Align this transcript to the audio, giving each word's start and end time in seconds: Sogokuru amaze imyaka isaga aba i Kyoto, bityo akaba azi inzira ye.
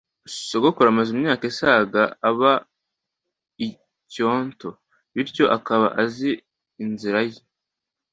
Sogokuru 0.47 0.87
amaze 0.89 1.09
imyaka 1.15 1.43
isaga 1.51 2.01
aba 2.29 2.53
i 3.67 3.69
Kyoto, 4.11 4.69
bityo 5.13 5.45
akaba 5.57 5.87
azi 6.03 6.31
inzira 6.83 7.19
ye. 7.29 7.39